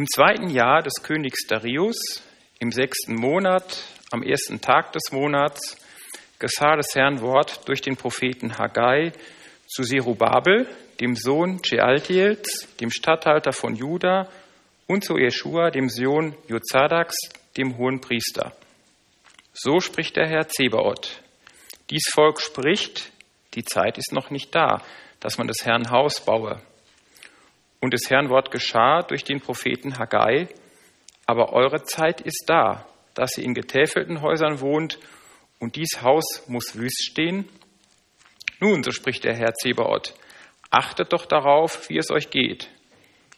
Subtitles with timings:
[0.00, 2.22] Im zweiten Jahr des Königs Darius,
[2.58, 5.76] im sechsten Monat, am ersten Tag des Monats,
[6.38, 9.12] geschah des Herrn Wort durch den Propheten Haggai
[9.66, 10.66] zu Zerubabel,
[11.00, 14.30] dem Sohn Shealtiels, dem Statthalter von Juda,
[14.86, 17.16] und zu Jeschua, dem Sohn Jozadaks,
[17.58, 18.56] dem hohen Priester.
[19.52, 21.20] So spricht der Herr Zebaoth.
[21.90, 23.12] Dies Volk spricht,
[23.52, 24.80] die Zeit ist noch nicht da,
[25.20, 26.58] dass man des Herrn Haus baue.
[27.80, 30.48] Und des Herrn Wort geschah durch den Propheten Haggai,
[31.26, 34.98] aber eure Zeit ist da, dass ihr in getäfelten Häusern wohnt,
[35.58, 37.46] und dies Haus muss wüst stehen.
[38.60, 40.14] Nun, so spricht der Herr Zebaoth,
[40.70, 42.70] achtet doch darauf, wie es euch geht.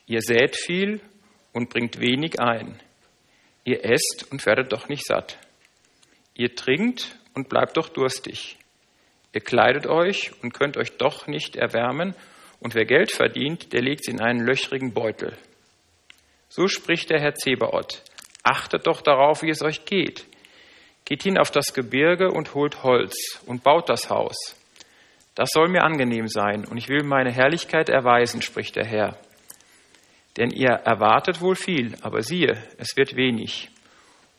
[0.07, 1.01] Ihr sät viel
[1.53, 2.81] und bringt wenig ein.
[3.65, 5.39] Ihr esst und werdet doch nicht satt.
[6.35, 8.57] Ihr trinkt und bleibt doch durstig.
[9.33, 12.15] Ihr kleidet euch und könnt euch doch nicht erwärmen,
[12.63, 15.37] und wer Geld verdient, der legt es in einen löchrigen Beutel.
[16.49, 18.03] So spricht der Herr Zebaoth.
[18.43, 20.27] Achtet doch darauf, wie es euch geht.
[21.05, 24.37] Geht hin auf das Gebirge und holt Holz und baut das Haus.
[25.35, 29.17] Das soll mir angenehm sein, und ich will meine Herrlichkeit erweisen, spricht der Herr.
[30.37, 33.71] Denn ihr erwartet wohl viel, aber siehe, es wird wenig.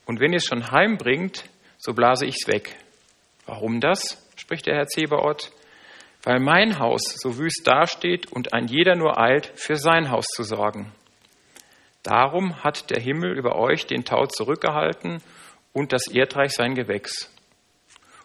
[0.05, 1.45] Und wenn ihr es schon heimbringt,
[1.77, 2.75] so blase ich's weg.
[3.45, 4.23] Warum das?
[4.35, 5.51] spricht der Herr Zebaoth.
[6.23, 10.43] Weil mein Haus so wüst dasteht und ein jeder nur eilt, für sein Haus zu
[10.43, 10.91] sorgen.
[12.01, 15.21] Darum hat der Himmel über euch den Tau zurückgehalten
[15.73, 17.29] und das Erdreich sein Gewächs.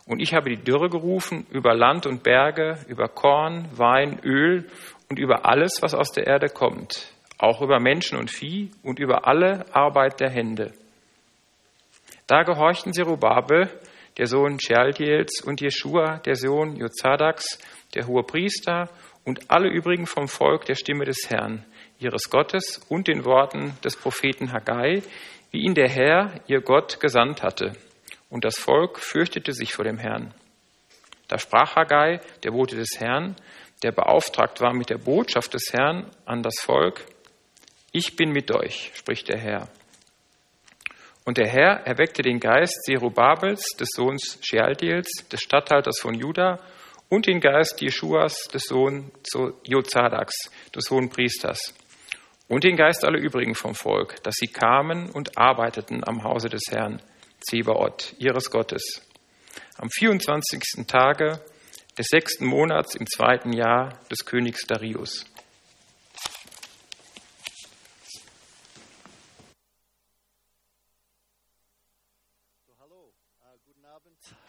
[0.06, 4.68] Und ich habe die Dürre gerufen über Land und Berge, über Korn, Wein, Öl
[5.10, 9.26] und über alles, was aus der Erde kommt, auch über Menschen und Vieh und über
[9.26, 10.72] alle Arbeit der Hände.
[12.26, 13.70] Da gehorchten Zerubabel,
[14.16, 17.58] der Sohn Shealtiels, und Jeschua, der Sohn Jozadaks,
[17.94, 18.88] der hohe Priester,
[19.24, 21.64] und alle übrigen vom Volk der Stimme des Herrn,
[21.98, 25.02] ihres Gottes und den Worten des Propheten Haggai,
[25.50, 27.72] wie ihn der Herr, ihr Gott, gesandt hatte.
[28.30, 30.32] Und das Volk fürchtete sich vor dem Herrn.
[31.28, 33.36] Da sprach Haggai, der Bote des Herrn,
[33.82, 37.04] der beauftragt war mit der Botschaft des Herrn an das Volk,
[37.92, 39.68] ich bin mit euch, spricht der Herr.
[41.24, 46.58] Und der Herr erweckte den Geist Zerubabels, des Sohns Shealtiels, des Statthalters von Juda,
[47.08, 49.10] und den Geist Jeschuas, des Sohns
[49.64, 50.34] Jozadaks,
[50.74, 51.74] des hohen Priesters,
[52.48, 56.62] und den Geist aller übrigen vom Volk, dass sie kamen und arbeiteten am Hause des
[56.70, 57.02] Herrn,
[57.40, 59.02] Zebaoth, ihres Gottes.
[59.76, 60.86] Am 24.
[60.86, 61.40] Tage
[61.96, 65.26] des sechsten Monats im zweiten Jahr des Königs Darius.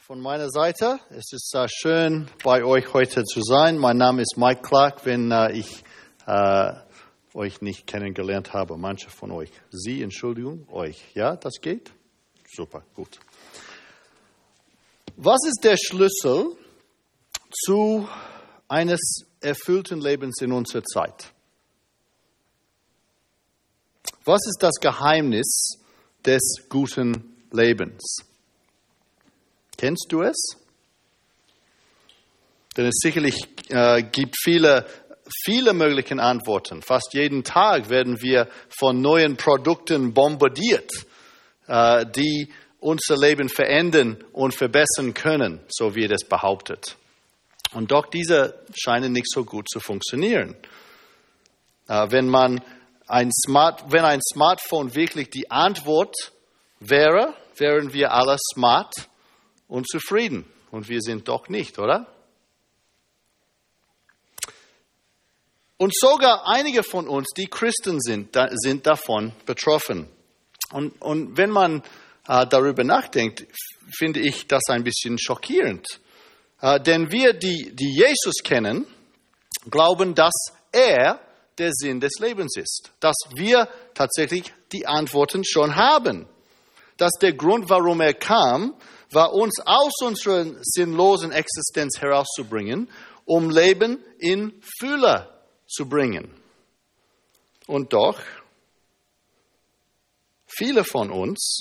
[0.09, 0.99] Von meiner Seite.
[1.11, 3.77] Es ist äh, schön, bei euch heute zu sein.
[3.77, 5.83] Mein Name ist Mike Clark, wenn äh, ich
[6.25, 6.73] äh,
[7.35, 8.75] euch nicht kennengelernt habe.
[8.75, 9.51] Manche von euch.
[9.69, 10.99] Sie, Entschuldigung, euch.
[11.13, 11.91] Ja, das geht?
[12.51, 13.19] Super, gut.
[15.15, 16.57] Was ist der Schlüssel
[17.51, 18.09] zu
[18.67, 21.31] eines erfüllten Lebens in unserer Zeit?
[24.25, 25.77] Was ist das Geheimnis
[26.25, 28.28] des guten Lebens?
[29.79, 30.35] Kennst du es?
[32.75, 34.85] Denn es sicherlich äh, gibt viele,
[35.45, 36.81] viele mögliche Antworten.
[36.81, 40.91] Fast jeden Tag werden wir von neuen Produkten bombardiert,
[41.67, 42.51] äh, die
[42.81, 46.97] unser Leben verändern und verbessern können, so wie es behauptet.
[47.71, 50.57] Und doch diese scheinen nicht so gut zu funktionieren.
[51.87, 52.61] Äh, wenn man
[53.07, 56.33] ein Smart, wenn ein Smartphone wirklich die Antwort
[56.81, 59.08] wäre, wären wir alle smart
[59.69, 60.45] und zufrieden.
[60.71, 62.07] Und wir sind doch nicht, oder?
[65.77, 70.09] Und sogar einige von uns, die Christen sind, sind davon betroffen.
[70.73, 71.81] Und, und wenn man
[72.27, 73.47] äh, darüber nachdenkt,
[73.97, 75.87] finde ich das ein bisschen schockierend.
[76.61, 78.85] Äh, denn wir, die, die Jesus kennen,
[79.69, 80.33] glauben, dass
[80.73, 81.21] er
[81.57, 82.91] der Sinn des Lebens ist.
[82.99, 86.27] Dass wir tatsächlich die Antworten schon haben.
[86.97, 88.75] Dass der Grund, warum er kam,
[89.11, 92.89] war uns aus unserer sinnlosen Existenz herauszubringen,
[93.25, 95.29] um Leben in Fülle
[95.67, 96.33] zu bringen.
[97.67, 98.19] Und doch,
[100.47, 101.59] viele von uns,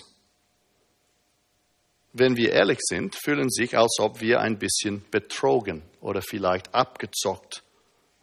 [2.12, 7.62] wenn wir ehrlich sind, fühlen sich, als ob wir ein bisschen betrogen oder vielleicht abgezockt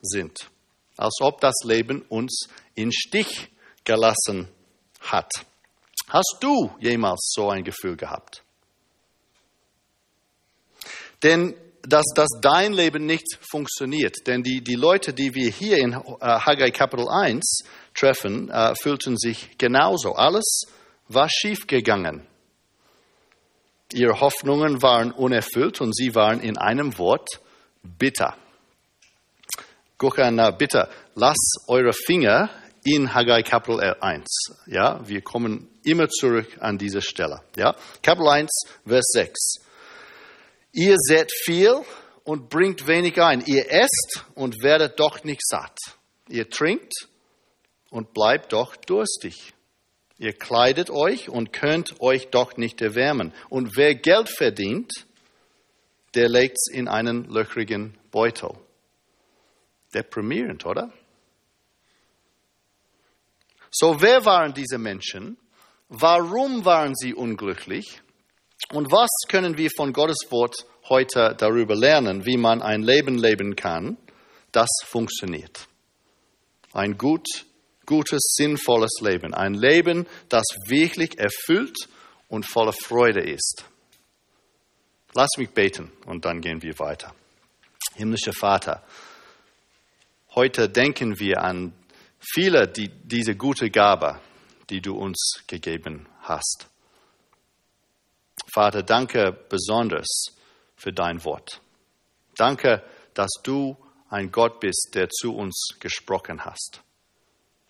[0.01, 0.49] sind.
[0.97, 3.49] Als ob das Leben uns in Stich
[3.83, 4.47] gelassen
[5.01, 5.31] hat.
[6.09, 8.44] Hast du jemals so ein Gefühl gehabt?
[11.25, 11.55] Denn
[11.87, 14.27] dass, dass dein Leben nicht funktioniert.
[14.27, 17.63] Denn die, die Leute, die wir hier in äh, Haggai Kapitel 1
[17.93, 20.13] treffen, äh, fühlten sich genauso.
[20.13, 20.63] Alles
[21.07, 22.25] war schiefgegangen.
[23.93, 27.29] Ihre Hoffnungen waren unerfüllt und sie waren in einem Wort
[27.83, 28.35] bitter.
[29.97, 32.49] Gucken, bitte, lasst eure Finger
[32.83, 34.27] in Haggai Kapitel 1.
[34.65, 37.41] Ja, wir kommen immer zurück an diese Stelle.
[37.55, 38.51] Ja, Kapitel 1,
[38.85, 39.64] Vers 6.
[40.75, 41.85] Ihr seht viel
[42.25, 43.41] und bringt wenig ein.
[43.45, 45.77] Ihr esst und werdet doch nicht satt.
[46.27, 47.07] Ihr trinkt
[47.89, 49.53] und bleibt doch durstig.
[50.17, 53.33] Ihr kleidet euch und könnt euch doch nicht erwärmen.
[53.47, 54.91] Und wer Geld verdient,
[56.13, 58.49] der legt es in einen löchrigen Beutel.
[59.93, 60.91] Deprimierend, oder?
[63.71, 65.37] So, wer waren diese Menschen?
[65.87, 68.01] Warum waren sie unglücklich?
[68.71, 70.55] Und was können wir von Gottes Wort
[70.89, 73.97] heute darüber lernen, wie man ein Leben leben kann,
[74.51, 75.67] das funktioniert?
[76.73, 77.27] Ein gut,
[77.85, 79.33] gutes, sinnvolles Leben.
[79.33, 81.77] Ein Leben, das wirklich erfüllt
[82.27, 83.65] und voller Freude ist.
[85.13, 87.15] Lass mich beten und dann gehen wir weiter.
[87.95, 88.83] Himmlischer Vater,
[90.33, 91.73] heute denken wir an
[92.19, 94.19] viele die, diese gute Gabe,
[94.69, 96.67] die du uns gegeben hast.
[98.55, 100.27] Vater, danke besonders
[100.77, 101.59] für dein Wort.
[102.37, 103.75] Danke, dass du
[104.07, 106.81] ein Gott bist, der zu uns gesprochen hast,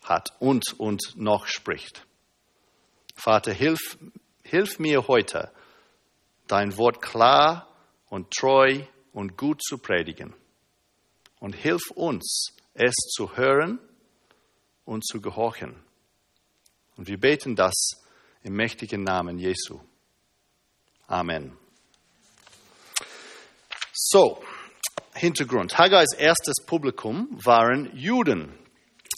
[0.04, 2.06] hat und und noch spricht.
[3.16, 3.98] Vater, hilf,
[4.44, 5.50] hilf mir heute,
[6.46, 7.68] dein Wort klar
[8.08, 10.34] und treu und gut zu predigen.
[11.40, 13.80] Und hilf uns, es zu hören
[14.84, 15.82] und zu gehorchen.
[16.96, 18.04] Und wir beten das
[18.44, 19.80] im mächtigen Namen Jesu.
[21.08, 21.52] Amen.
[23.92, 24.42] So,
[25.14, 25.78] Hintergrund.
[25.78, 28.52] Haggais erstes Publikum waren Juden,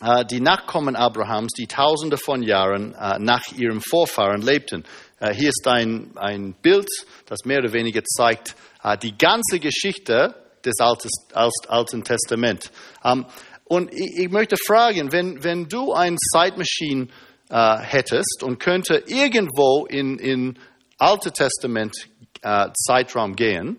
[0.03, 4.85] äh, die Nachkommen Abrahams, die tausende von Jahren äh, nach ihrem Vorfahren lebten.
[5.19, 6.89] Äh, hier ist ein, ein Bild,
[7.27, 8.55] das mehr oder weniger zeigt
[9.03, 12.71] die ganze Geschichte des Alten Testaments.
[13.03, 13.27] Ähm,
[13.65, 17.09] und ich, möchte fragen, wenn, wenn du eine Zeitmaschine
[17.51, 20.59] hättest und könnte irgendwo in, in
[20.99, 22.09] Alte Testament
[22.43, 23.79] äh, Zeitraum gehen,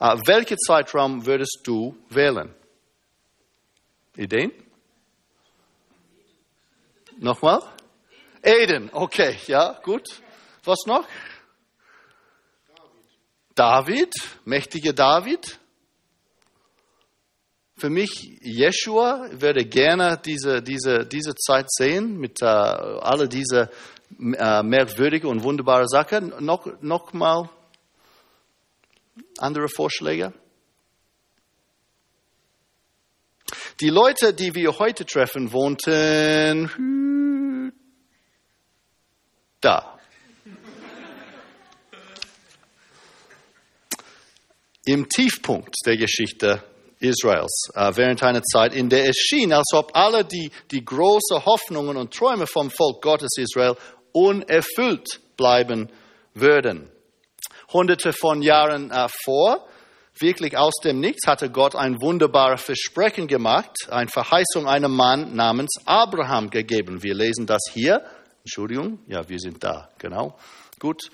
[0.00, 2.54] äh, welchen Zeitraum würdest du wählen?
[4.16, 4.52] Ideen?
[7.18, 7.60] Nochmal?
[8.42, 10.20] Eden, okay, ja, gut.
[10.64, 11.06] Was noch?
[13.54, 14.12] David,
[14.44, 15.58] mächtiger David.
[17.76, 23.70] Für mich, Jeshua würde gerne diese, diese, diese Zeit sehen mit äh, all diese
[24.18, 26.32] äh, merkwürdige und wunderbare Sachen.
[26.40, 27.48] Noch, noch mal
[29.38, 30.32] andere Vorschläge?
[33.80, 36.70] Die Leute, die wir heute treffen, wohnten
[39.60, 39.98] da.
[44.86, 46.62] Im Tiefpunkt der Geschichte
[47.00, 51.44] Israels äh, während einer Zeit, in der es schien, als ob alle die, die großen
[51.44, 53.76] Hoffnungen und Träume vom Volk Gottes Israel
[54.14, 55.90] unerfüllt bleiben
[56.32, 56.90] würden.
[57.72, 59.66] Hunderte von Jahren äh, vor,
[60.18, 65.74] wirklich aus dem Nichts, hatte Gott ein wunderbares Versprechen gemacht, eine Verheißung einem Mann namens
[65.84, 67.02] Abraham gegeben.
[67.02, 68.04] Wir lesen das hier.
[68.44, 70.38] Entschuldigung, ja, wir sind da, genau.
[70.78, 71.10] Gut.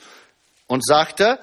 [0.66, 1.38] Und sagte,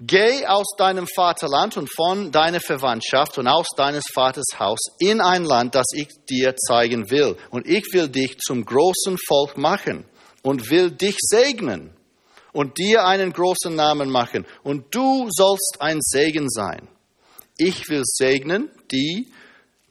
[0.00, 5.42] Geh aus deinem Vaterland und von deiner Verwandtschaft und aus deines Vaters Haus in ein
[5.42, 7.36] Land, das ich dir zeigen will.
[7.50, 10.04] Und ich will dich zum großen Volk machen
[10.48, 11.90] und will dich segnen
[12.52, 14.46] und dir einen großen Namen machen.
[14.62, 16.88] Und du sollst ein Segen sein.
[17.58, 19.30] Ich will segnen die,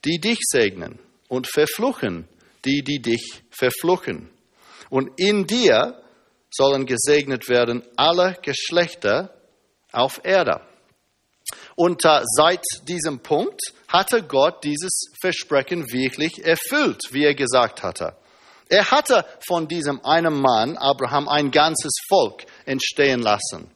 [0.04, 0.98] die dich segnen
[1.28, 2.28] und verfluchen
[2.66, 4.32] die, die dich verfluchen.
[4.90, 6.02] Und in dir
[6.50, 9.36] sollen gesegnet werden alle Geschlechter
[9.92, 10.62] auf Erde.
[11.76, 18.18] Und äh, seit diesem Punkt hatte Gott dieses Versprechen wirklich erfüllt, wie er gesagt hatte.
[18.70, 23.72] Er hatte von diesem einen Mann, Abraham, ein ganzes Volk entstehen lassen.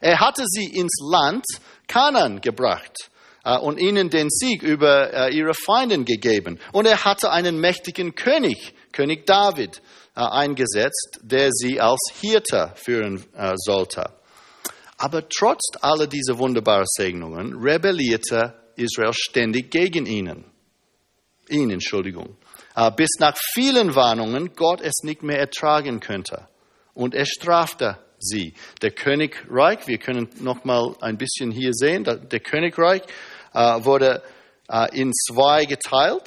[0.00, 1.44] Er hatte sie ins Land
[1.86, 3.10] Kanan gebracht
[3.44, 6.58] äh, und ihnen den Sieg über äh, ihre Feinden gegeben.
[6.72, 9.80] Und er hatte einen mächtigen König, König David,
[10.14, 13.24] äh, eingesetzt, der sie als Hirte führen
[13.56, 14.10] sollte.
[14.98, 20.44] Aber trotz aller dieser wunderbaren Segnungen rebellierte Israel ständig gegen ihnen.
[21.48, 22.36] Ihn, Entschuldigung.
[22.74, 26.48] Äh, bis nach vielen Warnungen Gott es nicht mehr ertragen könnte.
[26.94, 28.54] Und er strafte sie.
[28.80, 33.02] Der Königreich, wir können noch mal ein bisschen hier sehen, der Königreich
[33.52, 34.22] äh, wurde
[34.68, 36.26] äh, in zwei geteilt.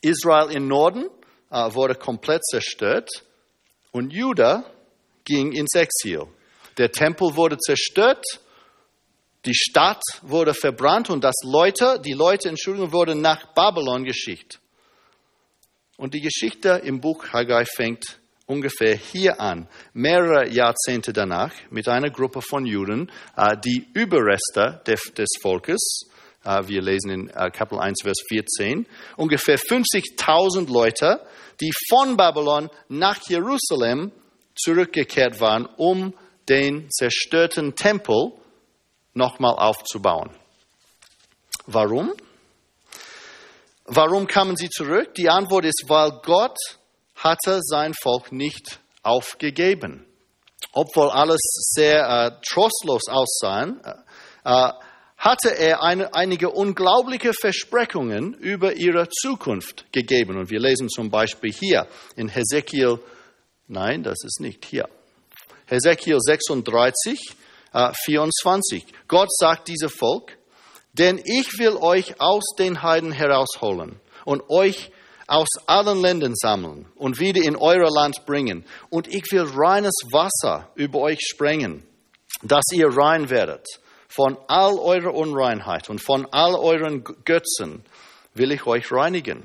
[0.00, 1.06] Israel im Norden
[1.50, 3.08] wurde komplett zerstört
[3.90, 4.64] und Juda
[5.24, 6.26] ging ins Exil.
[6.76, 8.24] Der Tempel wurde zerstört,
[9.44, 14.60] die Stadt wurde verbrannt und das Leute, die Leute, Entschuldigung, wurden nach Babylon geschickt.
[15.98, 22.08] Und die Geschichte im Buch Haggai fängt ungefähr hier an, mehrere Jahrzehnte danach, mit einer
[22.08, 26.08] Gruppe von Juden, äh, die Überreste des Volkes,
[26.44, 28.86] äh, wir lesen in äh, Kapitel 1, Vers 14,
[29.16, 31.20] ungefähr 50.000 Leute,
[31.60, 34.12] die von Babylon nach Jerusalem
[34.54, 36.14] zurückgekehrt waren, um
[36.48, 38.34] den zerstörten Tempel
[39.14, 40.30] nochmal aufzubauen.
[41.66, 42.12] Warum?
[43.90, 45.14] Warum kamen sie zurück?
[45.14, 46.58] Die Antwort ist, weil Gott
[47.16, 50.04] hatte sein Volk nicht aufgegeben.
[50.72, 51.40] Obwohl alles
[51.74, 54.04] sehr äh, trostlos aussah,
[54.44, 54.72] äh,
[55.16, 60.36] hatte er eine, einige unglaubliche Versprechungen über ihre Zukunft gegeben.
[60.36, 63.00] Und wir lesen zum Beispiel hier in Hesekiel,
[63.68, 64.86] nein, das ist nicht hier.
[65.66, 67.18] Hesekiel 36,
[67.72, 68.84] äh, 24.
[69.08, 70.37] Gott sagt diesem Volk,
[70.98, 74.90] denn ich will euch aus den Heiden herausholen und euch
[75.28, 78.64] aus allen Ländern sammeln und wieder in euer Land bringen.
[78.90, 81.86] Und ich will reines Wasser über euch sprengen,
[82.42, 83.66] dass ihr rein werdet
[84.08, 87.84] von all eurer Unreinheit und von all euren Götzen
[88.34, 89.44] will ich euch reinigen.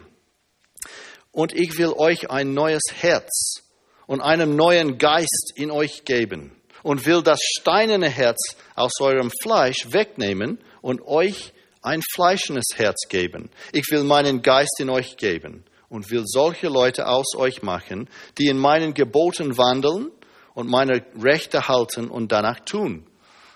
[1.31, 3.61] Und ich will euch ein neues Herz
[4.07, 9.91] und einen neuen Geist in euch geben und will das steinerne Herz aus eurem Fleisch
[9.91, 13.49] wegnehmen und euch ein fleischendes Herz geben.
[13.71, 18.47] Ich will meinen Geist in euch geben und will solche Leute aus euch machen, die
[18.47, 20.11] in meinen Geboten wandeln
[20.53, 23.07] und meine Rechte halten und danach tun.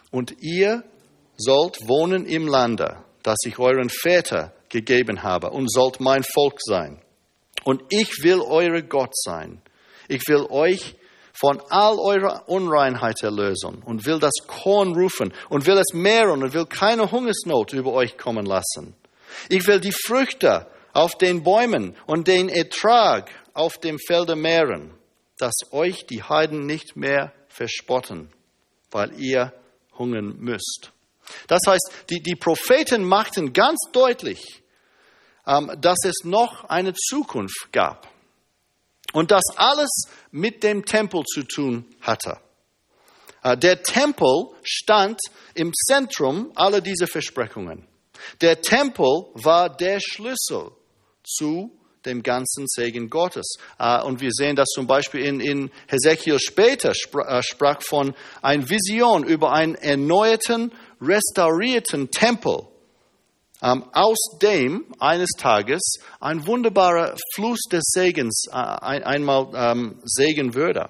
[0.10, 0.84] Und ihr
[1.36, 7.01] sollt wohnen im Lande, das ich euren Väter gegeben habe, und sollt mein Volk sein.
[7.63, 9.62] Und ich will eure Gott sein.
[10.07, 10.96] Ich will euch
[11.39, 16.53] von all eurer Unreinheit erlösen und will das Korn rufen und will es mehren und
[16.53, 18.96] will keine Hungersnot über euch kommen lassen.
[19.50, 24.94] Ich will die Früchte auf den Bäumen und den Ertrag auf dem Felde mehren,
[25.38, 28.29] dass euch die Heiden nicht mehr verspotten,
[28.89, 29.53] weil ihr
[29.98, 30.91] hungern müsst.
[31.48, 34.63] Das heißt, die, die Propheten machten ganz deutlich,
[35.46, 38.08] ähm, dass es noch eine Zukunft gab
[39.18, 39.90] und das alles
[40.30, 42.38] mit dem Tempel zu tun hatte.
[43.42, 45.20] Äh, der Tempel stand
[45.56, 47.88] im Zentrum aller dieser Versprechungen.
[48.42, 50.70] Der Tempel war der Schlüssel
[51.24, 51.72] zu
[52.06, 53.56] dem ganzen Segen Gottes.
[53.80, 58.70] Äh, und wir sehen das zum Beispiel in, in Hesekiel später, äh, sprach von einer
[58.70, 60.72] Vision über einen erneuerten
[61.02, 62.68] restaurierten Tempel,
[63.60, 70.90] aus dem eines Tages ein wunderbarer Fluss des Segens äh, ein, einmal ähm, segen würde,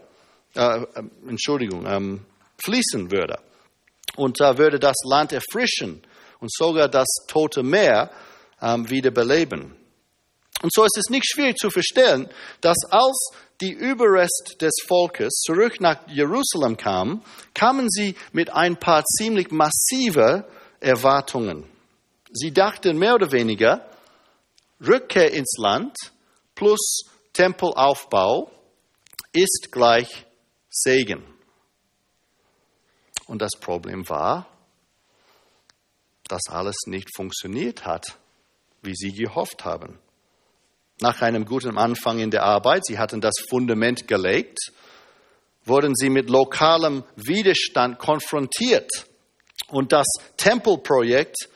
[0.53, 2.25] äh, äh, Entschuldigung, ähm,
[2.63, 3.39] fließen würde.
[4.17, 6.01] Und da würde das Land erfrischen
[6.39, 8.11] und sogar das tote Meer
[8.61, 9.75] ähm, wieder beleben.
[10.61, 12.27] Und so ist es nicht schwierig zu verstehen,
[12.61, 13.29] dass als
[13.61, 20.45] die Überrest des Volkes zurück nach Jerusalem kamen, kamen sie mit ein paar ziemlich massive
[20.79, 21.76] Erwartungen.
[22.31, 23.89] Sie dachten mehr oder weniger,
[24.85, 25.95] Rückkehr ins Land
[26.55, 28.51] plus Tempelaufbau
[29.33, 30.25] ist gleich
[30.69, 31.23] Segen.
[33.27, 34.47] Und das Problem war,
[36.27, 38.17] dass alles nicht funktioniert hat,
[38.81, 39.99] wie sie gehofft haben
[41.01, 44.57] nach einem guten Anfang in der Arbeit, sie hatten das Fundament gelegt,
[45.65, 48.89] wurden sie mit lokalem Widerstand konfrontiert.
[49.67, 50.05] Und das
[50.37, 51.49] Tempelprojekt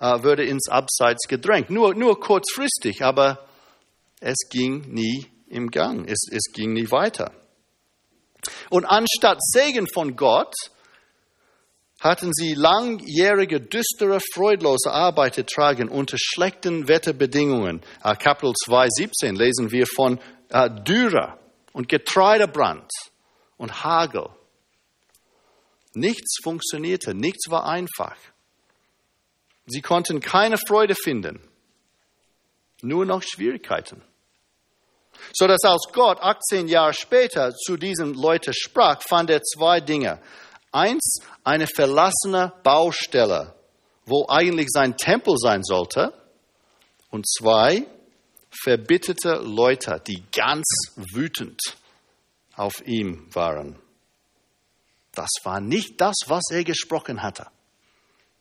[0.00, 1.70] äh, wurde ins Abseits gedrängt.
[1.70, 3.46] Nur, nur kurzfristig, aber
[4.20, 6.06] es ging nie im Gang.
[6.08, 7.32] Es, es ging nie weiter.
[8.70, 10.54] Und anstatt Segen von Gott
[12.00, 17.82] hatten sie langjährige, düstere, freudlose Arbeit ertragen unter schlechten Wetterbedingungen.
[18.02, 21.38] Äh, Kapitel 2, 17 lesen wir von äh, Dürre
[21.72, 22.90] und Getreidebrand
[23.56, 24.28] und Hagel.
[25.94, 28.16] Nichts funktionierte, nichts war einfach.
[29.66, 31.40] Sie konnten keine Freude finden,
[32.82, 34.02] nur noch Schwierigkeiten.
[35.32, 40.20] So dass als Gott 18 Jahre später zu diesen Leuten sprach, fand er zwei Dinge.
[40.72, 43.54] Eins, eine verlassene Baustelle,
[44.04, 46.12] wo eigentlich sein Tempel sein sollte.
[47.10, 47.86] Und zwei,
[48.50, 50.66] verbitterte Leute, die ganz
[51.12, 51.60] wütend
[52.54, 53.78] auf ihm waren.
[55.12, 57.46] Das war nicht das, was er gesprochen hatte.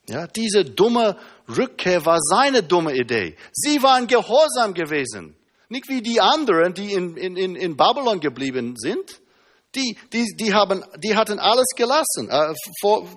[0.08, 3.38] Ja, diese dumme Rückkehr war seine dumme Idee.
[3.52, 5.36] Sie waren gehorsam gewesen.
[5.70, 9.20] Nicht wie die anderen, die in, in, in Babylon geblieben sind.
[9.74, 13.08] Die, die, die, haben, die hatten alles gelassen, äh, vor,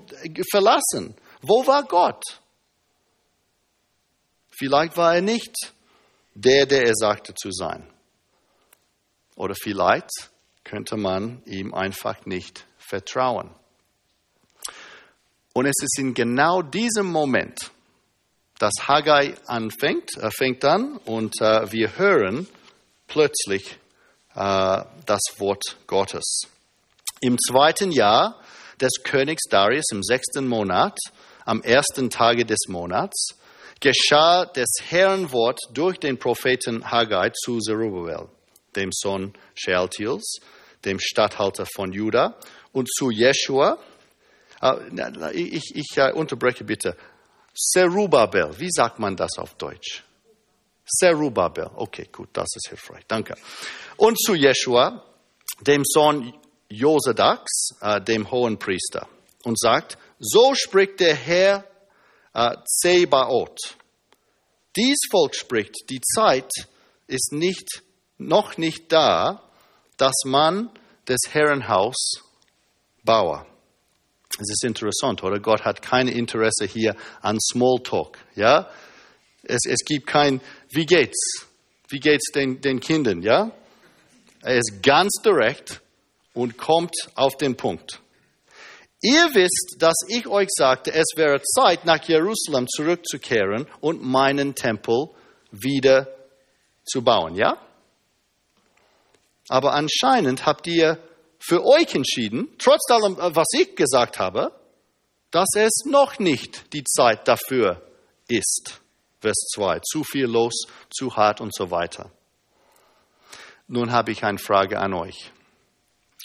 [0.51, 1.15] verlassen.
[1.43, 2.23] Wo war Gott?
[4.51, 5.55] Vielleicht war er nicht
[6.35, 7.89] der, der er sagte zu sein.
[9.37, 10.11] Oder vielleicht
[10.65, 13.55] könnte man ihm einfach nicht vertrauen.
[15.59, 17.73] Und es ist in genau diesem Moment,
[18.61, 22.47] dass Haggai anfängt, er fängt an und äh, wir hören
[23.09, 23.77] plötzlich
[24.37, 26.43] äh, das Wort Gottes.
[27.21, 28.41] Im zweiten Jahr
[28.81, 30.97] des Königs Darius, im sechsten Monat,
[31.45, 33.31] am ersten Tage des Monats,
[33.81, 38.29] geschah des Herrn Wort durch den Propheten Haggai zu Zerubbabel,
[38.77, 40.39] dem Sohn Shealtiels,
[40.85, 42.37] dem Statthalter von Juda,
[42.71, 43.77] und zu Jeschua.
[44.63, 46.97] Äh, ich, ich unterbreche bitte.
[47.55, 50.05] Zerubbabel, wie sagt man das auf Deutsch?
[50.87, 51.71] Zerubbabel.
[51.75, 53.05] Okay, gut, das ist hilfreich.
[53.07, 53.35] Danke.
[53.97, 55.05] Und zu Jeschua,
[55.61, 56.33] dem Sohn
[56.69, 59.09] Josedaks, äh, dem hohen Priester,
[59.45, 61.65] und sagt, so spricht der Herr
[62.35, 63.77] äh, Zebaoth.
[64.77, 66.51] Dies Volk spricht, die Zeit
[67.07, 67.83] ist nicht,
[68.19, 69.43] noch nicht da,
[69.97, 70.71] dass man
[71.09, 72.23] des Herrenhaus
[73.03, 73.45] baue.
[74.35, 75.41] Es ist interessant, oder?
[75.41, 78.19] Gott hat kein Interesse hier an Smalltalk.
[78.35, 78.71] Ja?
[79.43, 81.47] Es, es gibt kein, wie geht's?
[81.89, 83.23] Wie geht's den, den Kindern?
[83.23, 83.51] Ja?
[84.43, 85.81] Er ist ganz direkt
[86.35, 88.01] und kommt auf den Punkt.
[89.01, 95.11] Ihr wisst, dass ich euch sagte, es wäre Zeit, nach Jerusalem zurückzukehren und meinen Tempel
[95.51, 96.09] wieder
[96.85, 97.57] zu bauen, ja?
[99.49, 100.99] Aber anscheinend habt ihr
[101.39, 104.53] für euch entschieden, trotz allem, äh, was ich gesagt habe,
[105.31, 107.83] dass es noch nicht die Zeit dafür
[108.29, 108.81] ist.
[109.21, 109.81] Vers 2.
[109.81, 112.11] Zu viel los, zu hart und so weiter.
[113.67, 115.31] Nun habe ich eine Frage an euch.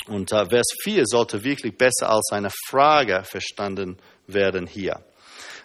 [0.07, 5.03] Und äh, Vers 4 sollte wirklich besser als eine Frage verstanden werden hier.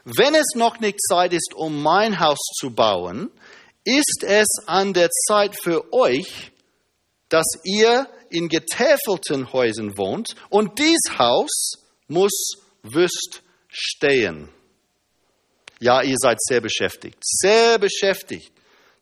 [0.04, 3.30] Wenn es noch nicht Zeit ist, um mein Haus zu bauen,
[3.84, 6.52] ist es an der Zeit für euch,
[7.28, 11.74] dass ihr in getäfelten Häusern wohnt und dies Haus
[12.08, 14.48] muss wüst stehen.
[15.80, 18.52] Ja, ihr seid sehr beschäftigt, sehr beschäftigt,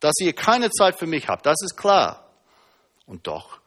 [0.00, 2.30] dass ihr keine Zeit für mich habt, das ist klar.
[3.06, 3.60] Und doch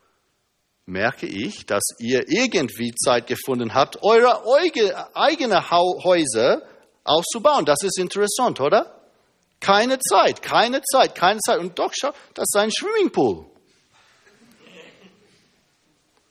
[0.86, 4.44] merke ich, dass ihr irgendwie Zeit gefunden habt, eure
[5.16, 6.64] eigene Häuser
[7.04, 7.66] auszubauen.
[7.66, 9.00] Das ist interessant, oder?
[9.60, 11.60] Keine Zeit, keine Zeit, keine Zeit.
[11.60, 13.46] Und doch, schau, das ist ein Swimmingpool.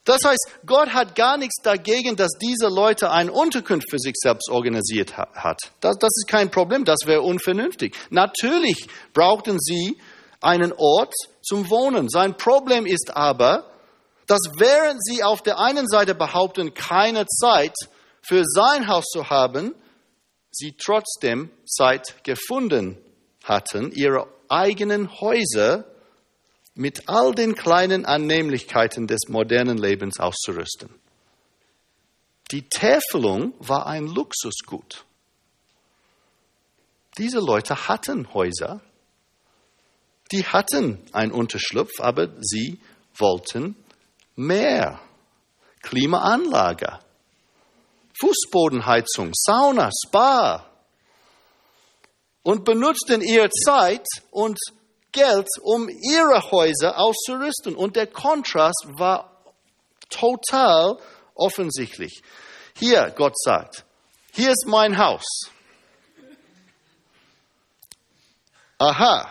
[0.08, 4.48] Das heißt, Gott hat gar nichts dagegen, dass diese Leute eine Unterkunft für sich selbst
[4.48, 5.60] organisiert hat.
[5.80, 7.94] Das, das ist kein Problem, das wäre unvernünftig.
[8.08, 9.98] Natürlich brauchten sie
[10.40, 12.08] einen Ort zum Wohnen.
[12.08, 13.70] Sein Problem ist aber,
[14.26, 17.74] dass während sie auf der einen Seite behaupten, keine Zeit
[18.22, 19.74] für sein Haus zu haben,
[20.50, 22.96] sie trotzdem Zeit gefunden
[23.44, 25.84] hatten, ihre eigenen Häuser
[26.78, 30.88] mit all den kleinen Annehmlichkeiten des modernen Lebens auszurüsten.
[32.52, 35.04] Die Täfelung war ein Luxusgut.
[37.18, 38.80] Diese Leute hatten Häuser,
[40.30, 42.78] die hatten einen Unterschlupf, aber sie
[43.16, 43.74] wollten
[44.36, 45.00] mehr.
[45.82, 47.00] Klimaanlage,
[48.20, 50.70] Fußbodenheizung, Sauna, Spa
[52.44, 54.58] und benutzten ihre Zeit und
[55.12, 57.74] Geld, um ihre Häuser auszurüsten.
[57.74, 59.42] Und der Kontrast war
[60.10, 60.98] total
[61.34, 62.22] offensichtlich.
[62.76, 63.84] Hier, Gott sagt,
[64.32, 65.50] hier ist mein Haus.
[68.78, 69.30] Aha.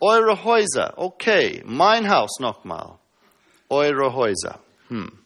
[0.00, 1.62] Eure Häuser, okay.
[1.64, 2.98] Mein Haus nochmal.
[3.68, 4.60] Eure Häuser.
[4.88, 5.22] Hm.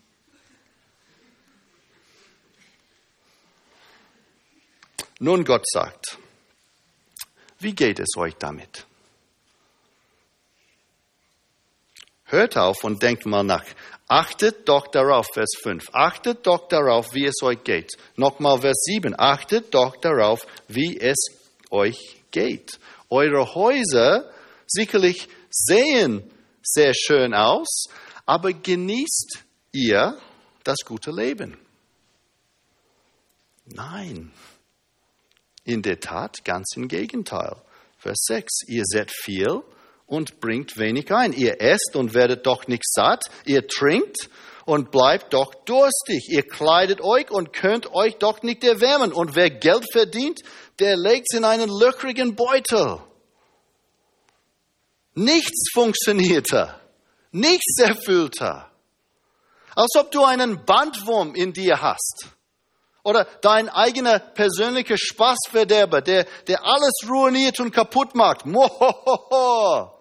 [5.19, 6.19] Nun Gott sagt,
[7.59, 8.87] wie geht es euch damit?
[12.25, 13.65] Hört auf und denkt mal nach.
[14.09, 15.91] Achtet doch darauf, Vers 5.
[15.93, 17.93] Achtet doch darauf, wie es euch geht.
[18.17, 19.15] Nochmal Vers 7.
[19.19, 21.17] Achtet doch darauf, wie es
[21.71, 22.79] euch geht.
[23.11, 24.31] Eure Häuser
[24.67, 26.29] sicherlich sehen
[26.63, 27.87] sehr schön aus,
[28.27, 30.19] aber genießt ihr
[30.65, 31.57] das gute Leben?
[33.67, 34.33] Nein.
[35.67, 37.57] In der Tat ganz im Gegenteil.
[37.99, 38.69] Vers 6.
[38.69, 39.63] Ihr seid viel
[40.07, 41.33] und bringt wenig ein.
[41.33, 43.25] Ihr esst und werdet doch nicht satt.
[43.45, 44.31] Ihr trinkt
[44.65, 46.29] und bleibt doch durstig.
[46.29, 49.13] Ihr kleidet euch und könnt euch doch nicht erwärmen.
[49.13, 50.41] Und wer Geld verdient,
[50.79, 53.01] der legt es in einen löchrigen Beutel.
[55.15, 56.81] Nichts funktionierter,
[57.33, 58.71] nichts erfüllter.
[59.75, 62.36] Als ob du einen Bandwurm in dir hast.
[63.07, 68.45] Oder dein eigener persönlicher Spaßverderber, der, der alles ruiniert und kaputt macht.
[68.47, 69.93] Mohohoho.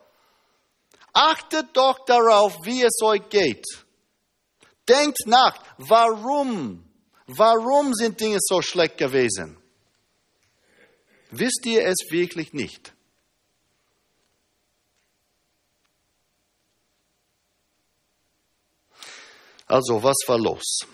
[1.13, 3.63] Achtet doch darauf, wie es euch geht.
[4.89, 6.83] Denkt nach, warum?
[7.27, 9.55] Warum sind Dinge so schlecht gewesen?
[11.29, 12.91] Wisst ihr es wirklich nicht?
[19.67, 20.87] Also, was war los?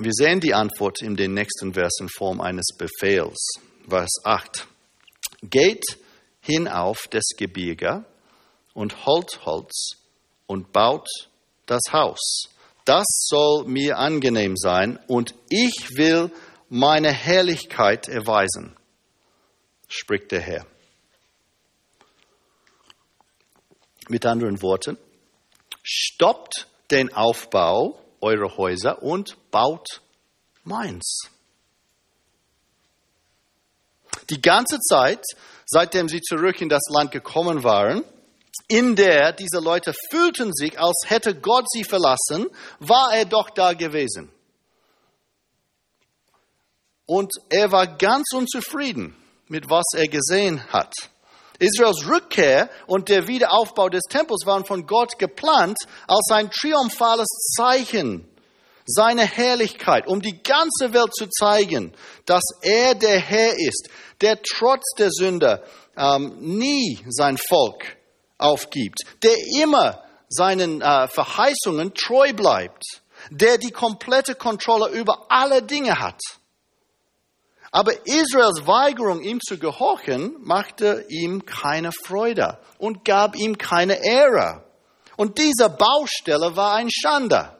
[0.00, 3.58] Wir sehen die Antwort in den nächsten Versen in Form eines Befehls.
[3.88, 4.68] Vers 8.
[5.42, 5.82] Geht
[6.40, 8.04] hinauf des Gebirge
[8.74, 9.96] und holt Holz
[10.46, 11.08] und baut
[11.66, 12.44] das Haus.
[12.84, 16.30] Das soll mir angenehm sein und ich will
[16.68, 18.76] meine Herrlichkeit erweisen,
[19.88, 20.66] spricht der Herr.
[24.08, 24.96] Mit anderen Worten,
[25.82, 30.00] stoppt den Aufbau eurer Häuser und baut
[30.64, 31.28] meins.
[34.30, 35.24] Die ganze Zeit,
[35.66, 38.04] seitdem sie zurück in das Land gekommen waren,
[38.68, 42.46] in der diese Leute fühlten sich, als hätte Gott sie verlassen,
[42.80, 44.30] war er doch da gewesen.
[47.06, 49.16] Und er war ganz unzufrieden
[49.48, 50.92] mit was er gesehen hat.
[51.58, 58.28] Israels Rückkehr und der Wiederaufbau des Tempels waren von Gott geplant als ein triumphales Zeichen
[58.86, 61.92] seiner Herrlichkeit, um die ganze Welt zu zeigen,
[62.24, 63.88] dass er der Herr ist,
[64.20, 65.62] der trotz der Sünder
[65.96, 67.96] ähm, nie sein Volk
[68.38, 75.98] aufgibt, der immer seinen äh, Verheißungen treu bleibt, der die komplette Kontrolle über alle Dinge
[75.98, 76.20] hat.
[77.70, 84.64] Aber Israels Weigerung, ihm zu gehorchen, machte ihm keine Freude und gab ihm keine Ehre.
[85.16, 87.54] Und diese Baustelle war ein Schande.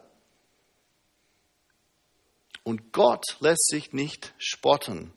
[2.62, 5.12] Und Gott lässt sich nicht spotten.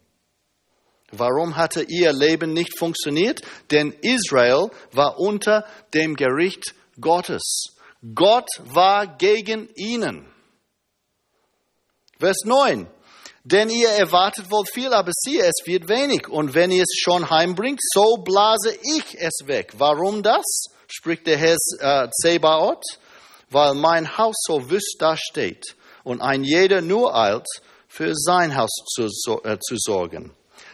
[1.12, 3.42] Warum hatte ihr Leben nicht funktioniert?
[3.70, 7.76] Denn Israel war unter dem Gericht Gottes.
[8.16, 10.26] Gott war gegen ihnen.
[12.20, 12.88] Vers 9.
[13.44, 16.28] Denn ihr erwartet wohl viel, aber siehe, es wird wenig.
[16.28, 19.74] Und wenn ihr es schon heimbringt, so blase ich es weg.
[19.78, 20.66] Warum das?
[20.88, 22.84] spricht der Herr äh, Zebaoth.
[23.50, 27.48] Weil mein Haus so wüst da steht und ein jeder nur eilt,
[27.88, 29.08] für sein Haus zu,
[29.44, 30.32] äh, zu sorgen.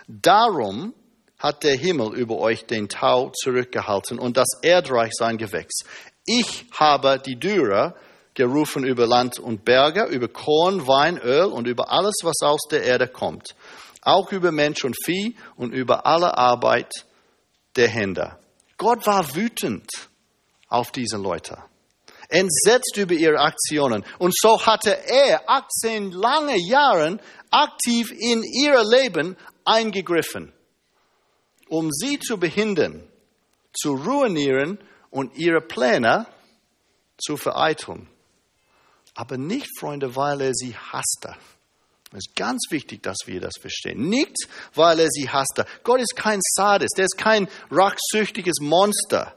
[0.07, 0.93] Darum
[1.39, 5.79] hat der Himmel über euch den Tau zurückgehalten und das Erdreich sein Gewächs.
[6.25, 7.95] Ich habe die Dürre
[8.37, 12.83] gerufen über Land und Berge, über Korn, Wein, Öl und über alles, was aus der
[12.83, 13.55] Erde kommt.
[14.03, 16.91] Auch über Mensch und Vieh und über alle Arbeit
[17.75, 18.37] der Hände.
[18.77, 19.89] Gott war wütend
[20.67, 21.57] auf diese Leute,
[22.29, 24.05] entsetzt über ihre Aktionen.
[24.19, 27.17] Und so hatte er 18 lange Jahre
[27.49, 30.53] aktiv in ihr Leben eingegriffen,
[31.69, 33.09] um sie zu behindern,
[33.73, 34.77] zu ruinieren
[35.09, 36.27] und ihre Pläne
[37.17, 38.07] zu vereiteln
[39.17, 41.35] aber nicht, Freunde, weil er sie hasste.
[42.11, 44.09] Es ist ganz wichtig, dass wir das verstehen.
[44.09, 44.35] Nicht,
[44.75, 45.65] weil er sie hasste.
[45.83, 49.35] Gott ist kein Sadist, er ist kein rachsüchtiges Monster,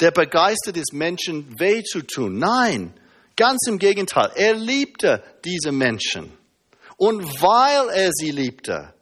[0.00, 2.38] der begeistert ist, Menschen weh zu tun.
[2.38, 2.92] Nein,
[3.36, 4.32] ganz im Gegenteil.
[4.34, 6.36] Er liebte diese Menschen.
[6.96, 8.94] Und weil er sie liebte,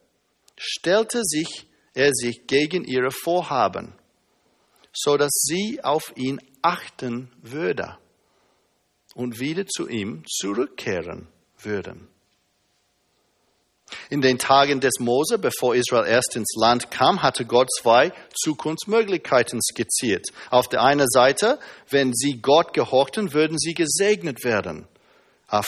[0.59, 3.95] stellte sich er sich gegen ihre Vorhaben,
[4.93, 7.97] so dass sie auf ihn achten würde
[9.15, 12.09] und wieder zu ihm zurückkehren würden.
[14.09, 19.61] In den Tagen des Mose, bevor Israel erst ins Land kam, hatte Gott zwei Zukunftsmöglichkeiten
[19.63, 20.27] skizziert.
[20.51, 21.59] Auf der einen Seite,
[21.91, 24.89] wenn sie Gott gehorchten, würden sie gesegnet werden.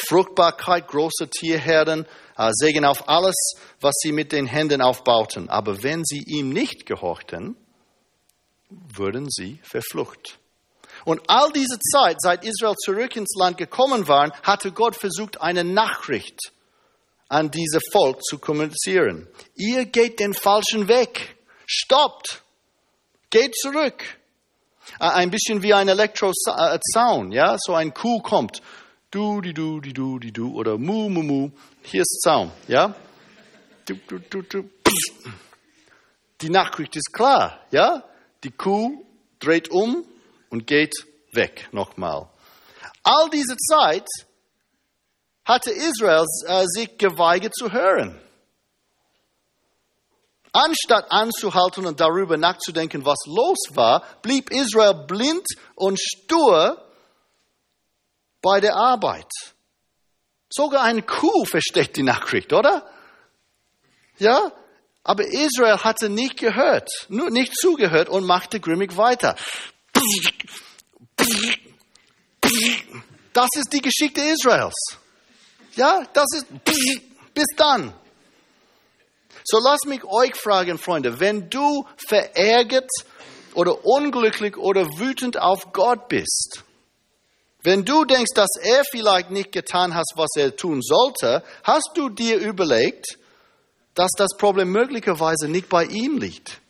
[0.09, 2.07] Fruchtbarkeit, große Tierherden,
[2.53, 3.35] Segen auf alles,
[3.81, 5.51] was sie mit den Händen aufbauten.
[5.51, 7.57] Aber wenn sie ihm nicht gehorchten,
[8.71, 10.39] würden sie verflucht.
[11.05, 15.65] Und all diese Zeit, seit Israel zurück ins Land gekommen war, hatte Gott versucht, eine
[15.65, 16.53] Nachricht
[17.29, 19.29] an dieses Volk zu kommunizieren.
[19.55, 21.37] Ihr geht den falschen Weg.
[21.67, 22.43] Stoppt.
[23.31, 24.03] Geht zurück.
[24.99, 27.57] Ein bisschen wie ein Elektrozaun, ja?
[27.59, 28.63] So ein Kuh kommt.
[29.11, 31.51] Du, die, du, die, du, die, du, oder mu, mu, mu.
[31.83, 32.95] Hier ist Zaun, ja?
[33.87, 34.71] Du, du, du, du.
[36.41, 38.05] Die Nachricht ist klar, ja?
[38.43, 39.05] Die Kuh
[39.39, 40.05] dreht um,
[40.55, 40.95] und geht
[41.33, 42.29] weg nochmal.
[43.03, 44.07] All diese Zeit
[45.45, 48.21] hatte Israel äh, sich geweigert zu hören.
[50.53, 56.81] Anstatt anzuhalten und darüber nachzudenken, was los war, blieb Israel blind und stur
[58.41, 59.33] bei der Arbeit.
[60.49, 62.89] Sogar ein Kuh versteht die Nachricht, oder?
[64.19, 64.53] Ja?
[65.03, 69.35] Aber Israel hatte nicht gehört, nicht zugehört und machte grimmig weiter.
[73.33, 74.75] Das ist die Geschichte Israels.
[75.77, 76.47] Ja, das ist
[77.35, 77.93] bis dann.
[79.45, 82.91] So lasst mich euch fragen, Freunde, wenn du verärgert
[83.55, 86.65] oder unglücklich oder wütend auf Gott bist,
[87.63, 92.09] wenn du denkst, dass er vielleicht nicht getan hat, was er tun sollte, hast du
[92.09, 93.19] dir überlegt,
[93.95, 96.61] dass das Problem möglicherweise nicht bei ihm liegt?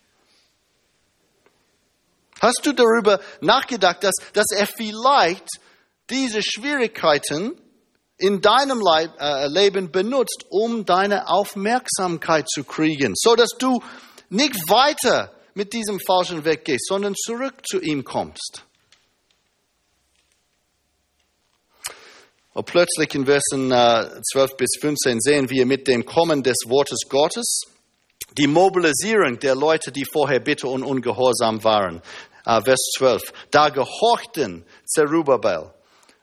[2.44, 5.46] Hast du darüber nachgedacht, dass, dass er vielleicht
[6.10, 7.58] diese Schwierigkeiten
[8.18, 13.82] in deinem äh, Leben benutzt, um deine Aufmerksamkeit zu kriegen, so dass du
[14.28, 18.62] nicht weiter mit diesem falschen Weg gehst, sondern zurück zu ihm kommst.
[22.52, 27.08] Und plötzlich in Versen 12 äh, bis 15 sehen wir mit dem Kommen des Wortes
[27.08, 27.62] Gottes
[28.36, 32.02] die Mobilisierung der Leute, die vorher bitter und ungehorsam waren.
[32.44, 33.32] Äh, Vers 12.
[33.50, 35.72] Da gehorchten Zerubbabel,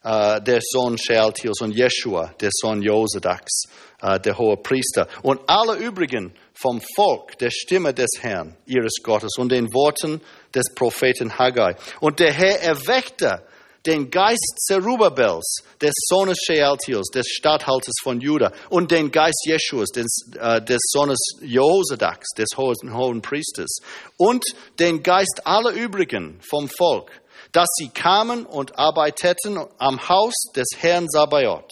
[0.03, 3.63] äh, der Sohn Shealtiels, und Jeshua, der Sohn Josedaks,
[4.01, 9.37] äh, der hohe Priester, und alle übrigen vom Volk der Stimme des Herrn, ihres Gottes,
[9.37, 10.21] und den Worten
[10.53, 11.75] des Propheten Haggai.
[11.99, 13.43] Und der Herr erweckte
[13.85, 20.29] den Geist Zerubbabels, des Sohnes Shealtiels, des Statthalters von Juda, und den Geist Jeschuas, des,
[20.39, 23.77] äh, des Sohnes Josedaks, des hohen, hohen Priesters,
[24.17, 24.43] und
[24.79, 27.11] den Geist aller übrigen vom Volk,
[27.51, 31.71] dass sie kamen und arbeiteten am Haus des Herrn Sabaoth,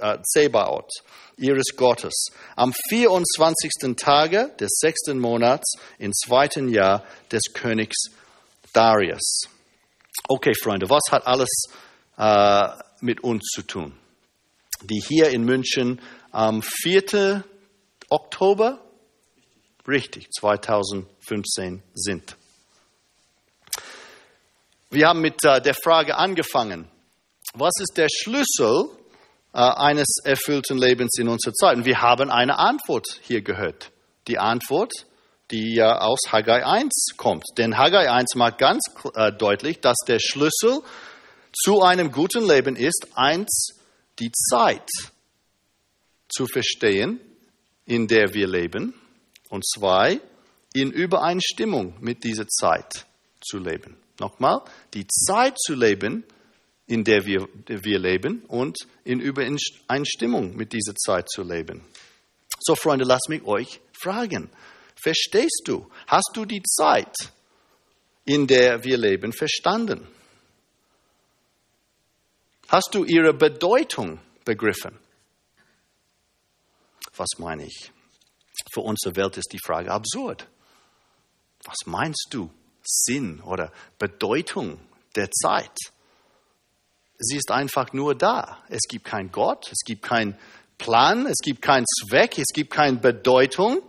[0.00, 0.90] äh, Zebaoth,
[1.36, 3.96] ihres Gottes, am 24.
[3.96, 8.10] Tage des sechsten Monats im zweiten Jahr des Königs
[8.72, 9.48] Darius.
[10.32, 11.50] Okay, Freunde, was hat alles
[12.16, 12.68] äh,
[13.00, 13.98] mit uns zu tun?
[14.80, 17.42] Die hier in München am 4.
[18.10, 18.78] Oktober,
[19.88, 22.36] richtig, 2015 sind.
[24.90, 26.88] Wir haben mit äh, der Frage angefangen,
[27.54, 28.84] was ist der Schlüssel
[29.52, 31.76] äh, eines erfüllten Lebens in unserer Zeit?
[31.76, 33.90] Und wir haben eine Antwort hier gehört.
[34.28, 34.92] Die Antwort,
[35.50, 37.44] die ja aus Haggai 1 kommt.
[37.58, 38.82] Denn Haggai 1 macht ganz
[39.14, 40.80] äh, deutlich, dass der Schlüssel
[41.52, 43.80] zu einem guten Leben ist, eins,
[44.18, 44.88] die Zeit
[46.28, 47.20] zu verstehen,
[47.86, 48.94] in der wir leben,
[49.48, 50.20] und zwei,
[50.72, 53.06] in Übereinstimmung mit dieser Zeit
[53.40, 53.96] zu leben.
[54.20, 54.62] Nochmal,
[54.94, 56.24] die Zeit zu leben,
[56.86, 61.82] in der wir, wir leben und in Übereinstimmung mit dieser Zeit zu leben.
[62.60, 64.50] So, Freunde, lasst mich euch fragen.
[65.02, 65.90] Verstehst du?
[66.06, 67.14] Hast du die Zeit,
[68.24, 70.06] in der wir leben, verstanden?
[72.68, 74.98] Hast du ihre Bedeutung begriffen?
[77.16, 77.90] Was meine ich?
[78.72, 80.46] Für unsere Welt ist die Frage absurd.
[81.64, 82.50] Was meinst du?
[82.82, 84.80] Sinn oder Bedeutung
[85.14, 85.76] der Zeit.
[87.18, 88.64] Sie ist einfach nur da.
[88.68, 90.38] Es gibt keinen Gott, es gibt keinen
[90.78, 93.82] Plan, es gibt keinen Zweck, es gibt keine Bedeutung.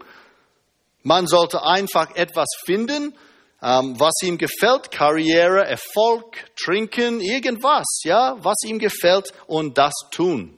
[1.04, 3.16] Man sollte einfach etwas finden,
[3.62, 10.58] ähm, was ihm gefällt, Karriere, Erfolg, Trinken, irgendwas, ja, was ihm gefällt und das tun.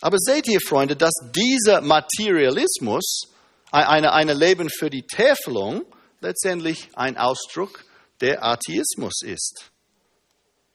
[0.00, 3.28] Aber seht ihr, Freunde, dass dieser Materialismus,
[3.70, 5.84] eine, eine Leben für die Täfelung,
[6.20, 7.84] letztendlich ein Ausdruck
[8.20, 9.70] der Atheismus ist.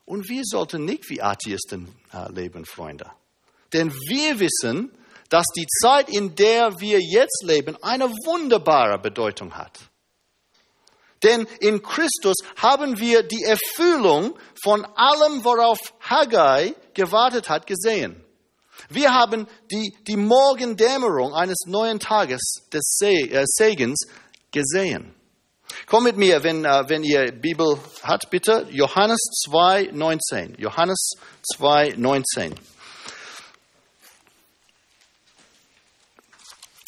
[0.06, 3.10] Und wir sollten nicht wie Atheisten äh, leben, Freunde.
[3.72, 4.92] Denn wir wissen,
[5.34, 9.80] dass die Zeit, in der wir jetzt leben, eine wunderbare Bedeutung hat.
[11.24, 18.24] Denn in Christus haben wir die Erfüllung von allem, worauf Haggai gewartet hat, gesehen.
[18.90, 24.06] Wir haben die, die Morgendämmerung eines neuen Tages des äh, Segens
[24.52, 25.16] gesehen.
[25.88, 28.68] Komm mit mir, wenn, äh, wenn ihr Bibel habt, bitte.
[28.70, 30.58] Johannes 2, 19.
[30.60, 31.14] Johannes
[31.56, 32.54] 2, 19.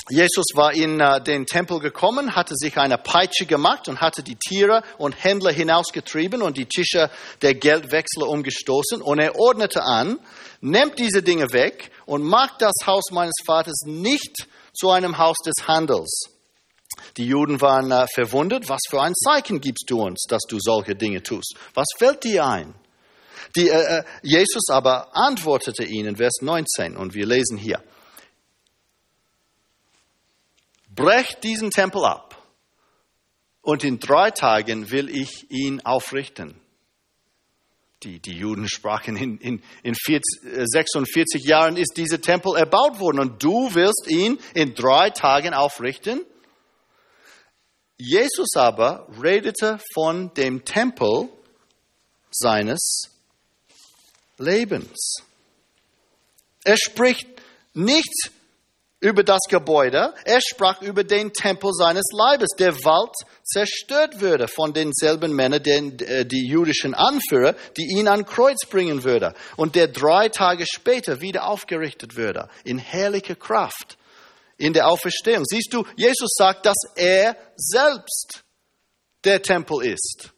[0.10, 4.36] Jesus war in äh, den Tempel gekommen, hatte sich eine Peitsche gemacht und hatte die
[4.36, 7.10] Tiere und Händler hinausgetrieben und die Tische
[7.42, 9.02] der Geldwechsler umgestoßen.
[9.02, 10.20] Und er ordnete an,
[10.62, 15.68] nehmt diese Dinge weg und macht das Haus meines Vaters nicht zu einem Haus des
[15.68, 16.30] Handels.
[17.18, 18.70] Die Juden waren äh, verwundert.
[18.70, 21.56] Was für ein Zeichen gibst du uns, dass du solche Dinge tust?
[21.74, 22.76] Was fällt dir ein?
[23.56, 27.82] Die, äh, äh Jesus aber antwortete ihnen, Vers 19, und wir lesen hier.
[30.96, 32.42] Brecht diesen Tempel ab
[33.62, 36.60] und in drei Tagen will ich ihn aufrichten.
[38.04, 43.00] Die, die Juden sprachen, in, in, in 40, 46 äh, Jahren ist dieser Tempel erbaut
[43.00, 46.24] worden und du wirst ihn in drei Tagen aufrichten.
[47.98, 51.30] Jesus aber redete von dem Tempel
[52.30, 53.10] seines
[54.38, 55.24] Lebens.
[56.64, 57.28] Er spricht
[57.74, 58.32] nicht
[59.00, 63.12] über das Gebäude, er sprach über den Tempel seines Leibes, der bald
[63.44, 69.04] zerstört würde von denselben Männern, den, äh, die jüdischen Anführer, die ihn an Kreuz bringen
[69.04, 73.98] würde und der drei Tage später wieder aufgerichtet würde in herrlicher Kraft
[74.58, 75.44] in der Auferstehung.
[75.46, 78.44] Siehst du, Jesus sagt, dass er selbst
[79.26, 80.32] der Tempel ist.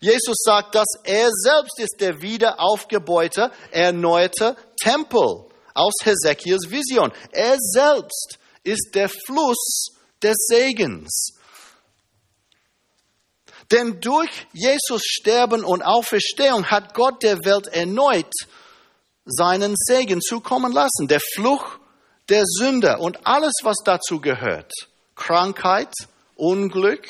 [0.00, 7.12] Jesus sagt, dass er selbst ist der wieder aufgebaute, erneuerte Tempel aus Hesekiels Vision.
[7.32, 9.88] Er selbst ist der Fluss
[10.22, 11.34] des Segens.
[13.70, 18.32] Denn durch Jesus Sterben und Auferstehung hat Gott der Welt erneut
[19.24, 21.08] seinen Segen zukommen lassen.
[21.08, 21.78] Der Fluch
[22.28, 24.72] der Sünde und alles, was dazu gehört.
[25.14, 25.92] Krankheit,
[26.36, 27.06] Unglück,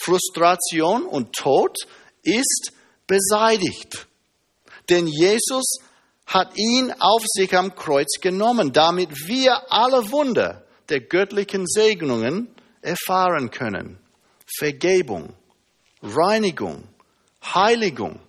[0.00, 1.76] Frustration und Tod
[2.22, 2.72] ist
[3.06, 4.06] beseitigt.
[4.88, 5.78] Denn Jesus
[6.28, 13.50] hat ihn auf sich am Kreuz genommen, damit wir alle Wunder der göttlichen Segnungen erfahren
[13.50, 13.98] können.
[14.58, 15.34] Vergebung,
[16.02, 16.84] Reinigung,
[17.42, 18.20] Heiligung,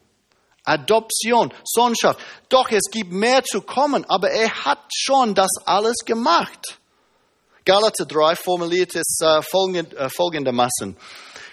[0.63, 2.19] Adoption, Sohnschaft.
[2.47, 6.79] Doch es gibt mehr zu kommen, aber er hat schon das alles gemacht.
[7.65, 10.97] Galater 3 formuliert es äh, äh, folgendermaßen.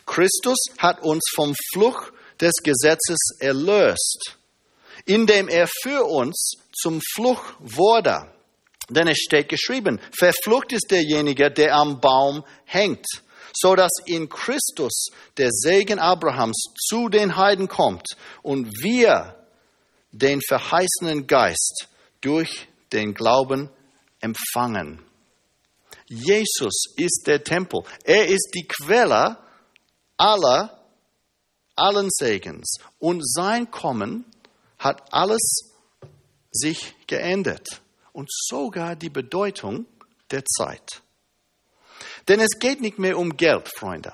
[0.06, 4.37] Christus hat uns vom Fluch des Gesetzes erlöst,
[5.07, 8.31] indem er für uns zum Fluch wurde.
[8.88, 13.07] Denn es steht geschrieben, verflucht ist derjenige, der am Baum hängt
[13.59, 18.07] so dass in Christus der Segen Abrahams zu den Heiden kommt
[18.42, 19.35] und wir
[20.12, 21.88] den verheißenen Geist
[22.21, 23.71] durch den Glauben
[24.21, 25.03] empfangen.
[26.07, 27.83] Jesus ist der Tempel.
[28.05, 29.38] Er ist die Quelle
[30.16, 30.79] aller,
[31.75, 32.79] allen Segens.
[32.99, 34.25] Und sein Kommen
[34.87, 35.72] hat alles
[36.53, 37.83] sich geändert.
[38.12, 39.87] Und sogar die Bedeutung
[40.31, 41.03] der Zeit.
[42.29, 44.12] Denn es geht nicht mehr um Geld, Freunde.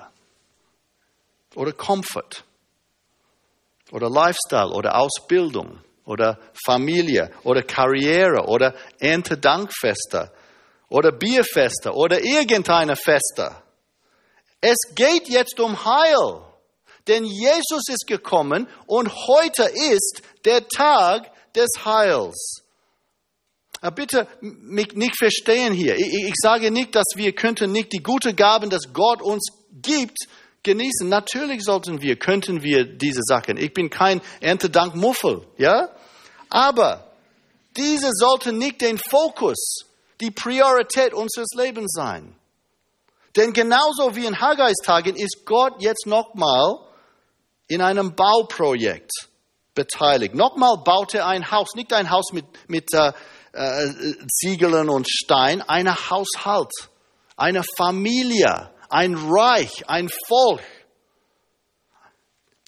[1.55, 2.43] Oder Comfort.
[3.91, 4.73] Oder Lifestyle.
[4.73, 5.79] Oder Ausbildung.
[6.05, 7.31] Oder Familie.
[7.43, 8.47] Oder Karriere.
[8.47, 10.31] Oder Erntedankfeste.
[10.89, 11.93] Oder Bierfeste.
[11.93, 13.55] Oder irgendeine Feste.
[14.59, 16.41] Es geht jetzt um Heil.
[17.07, 22.63] Denn Jesus ist gekommen und heute ist der Tag des Heils.
[23.81, 25.97] Ah, bitte mich nicht verstehen hier.
[25.97, 30.17] Ich, sage nicht, dass wir könnten nicht die guten Gaben, dass Gott uns gibt,
[30.63, 31.09] genießen.
[31.09, 33.57] Natürlich sollten wir, könnten wir diese Sachen.
[33.57, 35.89] Ich bin kein Erntedankmuffel, ja?
[36.49, 37.11] Aber
[37.75, 39.85] diese sollten nicht den Fokus,
[40.21, 42.37] die Priorität unseres Lebens sein.
[43.35, 46.77] Denn genauso wie in Haggais Tagen ist Gott jetzt nochmal
[47.73, 49.11] in einem Bauprojekt
[49.73, 50.35] beteiligt.
[50.35, 53.11] Nochmal baut er ein Haus, nicht ein Haus mit, mit äh,
[53.53, 56.71] äh, Ziegeln und Stein, eine Haushalt,
[57.35, 60.61] eine Familie, ein Reich, ein Volk,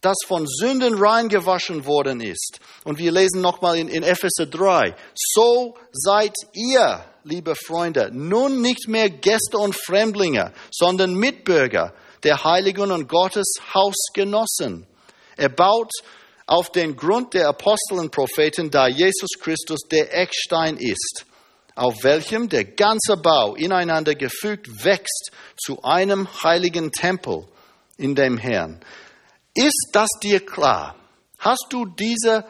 [0.01, 2.59] das von Sünden reingewaschen worden ist.
[2.83, 8.87] Und wir lesen nochmal in, in Epheser 3, so seid ihr, liebe Freunde, nun nicht
[8.87, 14.87] mehr Gäste und Fremdlinge, sondern Mitbürger der Heiligen und Gottes Hausgenossen.
[15.37, 15.91] Er baut
[16.45, 21.25] auf den Grund der Apostel und Propheten, da Jesus Christus der Eckstein ist,
[21.75, 27.47] auf welchem der ganze Bau ineinander gefügt wächst zu einem heiligen Tempel
[27.97, 28.79] in dem Herrn.
[29.53, 30.95] Ist das dir klar?
[31.39, 32.45] Hast du diese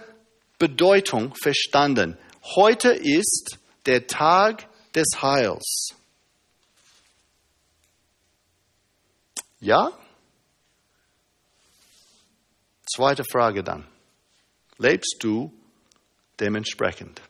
[0.60, 2.17] Bedeutung verstanden?
[2.56, 5.95] Heute ist der Tag des Heils.
[9.60, 9.91] Ja?
[12.86, 13.88] Zweite Frage dann.
[14.78, 15.52] Lebst du
[16.40, 17.22] dementsprechend?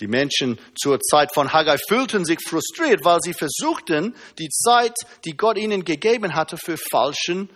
[0.00, 5.36] Die Menschen zur Zeit von Haggai fühlten sich frustriert, weil sie versuchten, die Zeit, die
[5.36, 7.50] Gott ihnen gegeben hatte, für falschen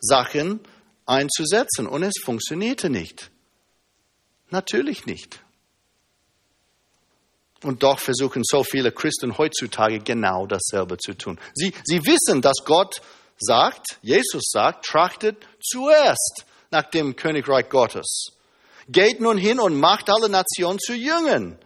[0.00, 0.60] Sachen
[1.06, 1.86] einzusetzen.
[1.86, 3.30] Und es funktionierte nicht.
[4.50, 5.40] Natürlich nicht.
[7.62, 11.38] Und doch versuchen so viele Christen heutzutage genau dasselbe zu tun.
[11.54, 13.00] Sie, sie wissen, dass Gott
[13.38, 18.28] sagt, Jesus sagt, trachtet zuerst nach dem Königreich Gottes.
[18.88, 21.58] Geht nun hin und macht alle Nationen zu Jüngern.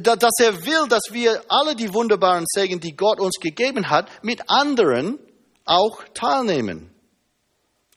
[0.00, 4.48] dass er will, dass wir alle die wunderbaren Segen, die Gott uns gegeben hat, mit
[4.48, 5.18] anderen
[5.64, 6.90] auch teilnehmen.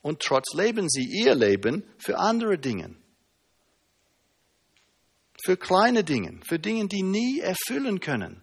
[0.02, 2.96] Und trotz leben sie ihr Leben für andere Dinge.
[5.44, 8.41] Für kleine Dinge, für Dinge, die nie erfüllen können.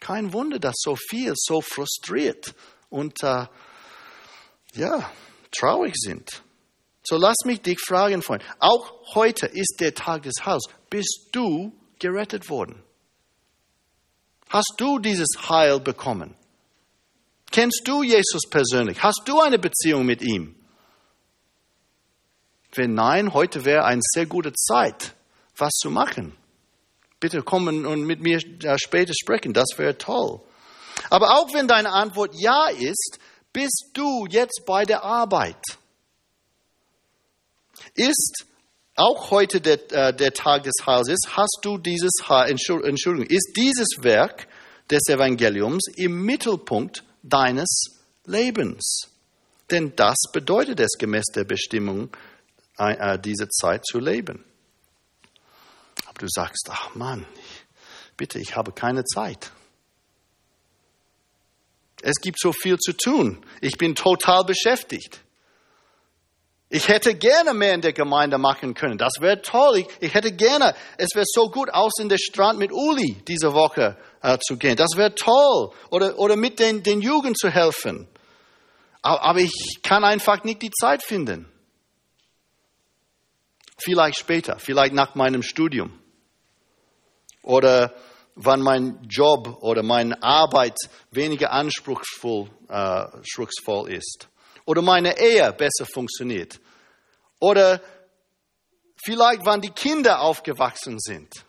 [0.00, 2.54] Kein Wunder, dass so viel so frustriert
[2.90, 3.46] und äh,
[4.74, 5.10] ja,
[5.50, 6.42] traurig sind.
[7.02, 8.42] So lass mich dich fragen, Freund.
[8.58, 10.64] Auch heute ist der Tag des Heils.
[10.88, 12.82] Bist du gerettet worden?
[14.48, 16.34] Hast du dieses Heil bekommen?
[17.50, 19.02] Kennst du Jesus persönlich?
[19.02, 20.56] Hast du eine Beziehung mit ihm?
[22.72, 25.14] Wenn nein, heute wäre eine sehr gute Zeit,
[25.56, 26.36] was zu machen.
[27.24, 28.38] Bitte kommen und mit mir
[28.76, 30.42] später sprechen, das wäre toll.
[31.08, 33.18] Aber auch wenn deine Antwort ja ist,
[33.50, 35.56] bist du jetzt bei der Arbeit.
[37.94, 38.44] Ist
[38.94, 44.46] auch heute der, äh, der Tag des Heils hast du dieses, Entschuldigung, ist dieses Werk
[44.90, 49.08] des Evangeliums im Mittelpunkt deines Lebens.
[49.70, 52.14] Denn das bedeutet es gemäß der Bestimmung,
[52.76, 54.44] äh, diese Zeit zu leben.
[56.14, 57.26] Aber du sagst, ach Mann,
[58.16, 59.50] bitte, ich habe keine Zeit.
[62.02, 63.44] Es gibt so viel zu tun.
[63.60, 65.20] Ich bin total beschäftigt.
[66.68, 68.96] Ich hätte gerne mehr in der Gemeinde machen können.
[68.96, 69.78] Das wäre toll.
[69.78, 73.52] Ich, ich, hätte gerne, es wäre so gut aus in der Strand mit Uli diese
[73.52, 74.76] Woche äh, zu gehen.
[74.76, 75.72] Das wäre toll.
[75.90, 78.06] Oder, oder mit den, den Jugend zu helfen.
[79.02, 81.48] Aber, aber ich kann einfach nicht die Zeit finden.
[83.78, 85.98] Vielleicht später, vielleicht nach meinem Studium.
[87.44, 87.94] Oder
[88.34, 90.76] wann mein Job oder meine Arbeit
[91.10, 94.28] weniger anspruchsvoll, äh, ist.
[94.64, 96.58] Oder meine Ehe besser funktioniert.
[97.38, 97.82] Oder
[99.04, 101.44] vielleicht wann die Kinder aufgewachsen sind.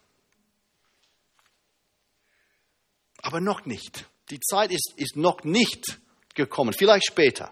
[3.22, 4.06] Aber noch nicht.
[4.30, 6.00] Die Zeit ist, ist noch nicht
[6.36, 6.74] gekommen.
[6.74, 7.52] Vielleicht später.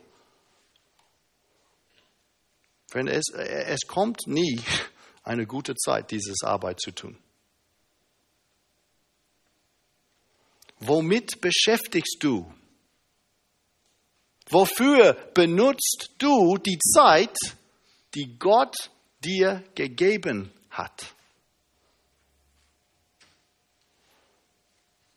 [2.94, 4.62] Es, es kommt nie
[5.24, 7.18] eine gute Zeit, diese Arbeit zu tun.
[10.86, 12.52] Womit beschäftigst du?
[14.50, 17.36] Wofür benutzt du die Zeit,
[18.14, 18.76] die Gott
[19.24, 21.14] dir gegeben hat?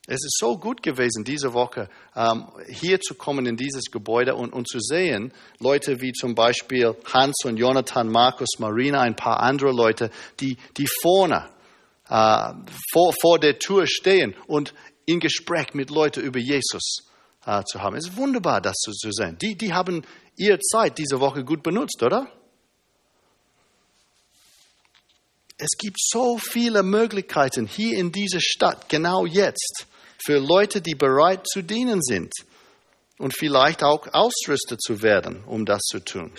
[0.09, 4.53] Es ist so gut gewesen, diese Woche ähm, hier zu kommen in dieses Gebäude und,
[4.53, 9.73] und, zu sehen, Leute wie zum Beispiel Hans und Jonathan, Markus, Marina, ein paar andere
[9.73, 11.51] Leute, die, die vorne
[12.09, 12.53] äh,
[12.93, 14.75] vor, vor der Tür stehen und
[15.07, 17.09] in Gespräch mit Leuten über Jesus
[17.47, 17.97] äh, zu haben.
[17.97, 19.39] Es ist wunderbar, das zu, zu sehen.
[19.39, 20.03] Die, die haben
[20.37, 22.31] ihre Zeit diese Woche gut benutzt, oder?
[25.59, 29.87] Es gibt so viele Möglichkeiten hier in dieser Stadt, genau jetzt,
[30.19, 32.33] für Leute, die bereit zu dienen sind
[33.19, 36.33] und vielleicht auch ausgerüstet zu werden, um das zu tun.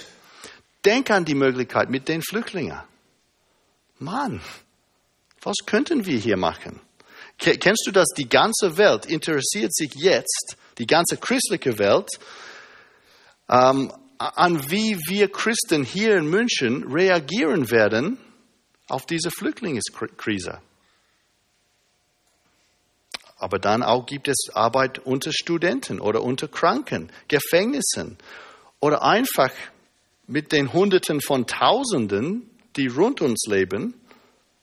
[0.85, 2.79] Denk an die Möglichkeit mit den Flüchtlingen.
[3.97, 4.41] Mann,
[5.41, 6.79] was könnten wir hier machen?
[7.37, 8.07] Kennst du das?
[8.17, 12.09] Die ganze Welt interessiert sich jetzt, die ganze christliche Welt,
[13.47, 18.17] ähm, an wie wir Christen hier in München reagieren werden
[18.87, 20.59] auf diese Flüchtlingskrise.
[23.37, 28.17] Aber dann auch gibt es Arbeit unter Studenten oder unter Kranken, Gefängnissen
[28.79, 29.51] oder einfach
[30.25, 33.93] mit den Hunderten von Tausenden, die rund uns leben,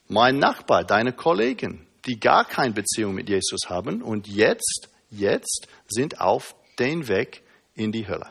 [0.09, 6.21] mein Nachbar, deine Kollegen die gar keine Beziehung mit Jesus haben und jetzt, jetzt sind
[6.21, 7.43] auf den Weg
[7.75, 8.31] in die Hölle.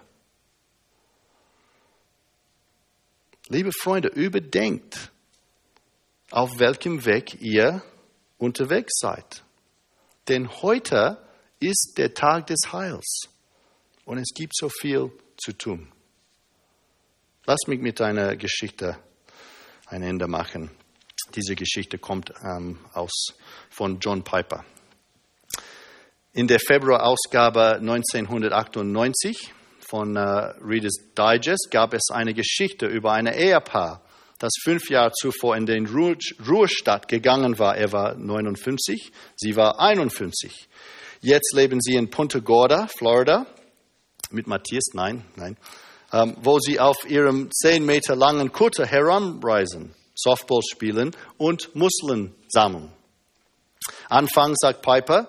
[3.49, 5.11] Liebe Freunde, überdenkt,
[6.31, 7.83] auf welchem Weg ihr
[8.37, 9.43] unterwegs seid.
[10.27, 11.17] Denn heute
[11.59, 13.29] ist der Tag des Heils
[14.05, 15.91] und es gibt so viel zu tun.
[17.45, 18.97] Lass mich mit einer Geschichte
[19.87, 20.71] ein Ende machen.
[21.35, 23.33] Diese Geschichte kommt ähm, aus,
[23.69, 24.63] von John Piper.
[26.31, 29.53] In der Februarausgabe 1998
[29.87, 34.01] von äh, Reader's Digest gab es eine Geschichte über ein Ehepaar,
[34.39, 36.17] das fünf Jahre zuvor in den Ruhe,
[36.47, 37.77] Ruhestand gegangen war.
[37.77, 40.67] Er war 59, sie war 51.
[41.21, 43.45] Jetzt leben sie in Punta Gorda, Florida,
[44.31, 45.57] mit Matthias, nein, nein,
[46.11, 49.93] ähm, wo sie auf ihrem zehn Meter langen Kutter herumreisen.
[50.15, 52.91] Softball spielen und Muskeln sammeln.
[54.09, 55.27] Anfangs sagt Piper,